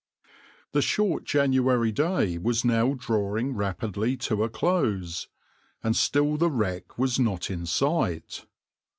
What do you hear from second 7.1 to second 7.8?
not in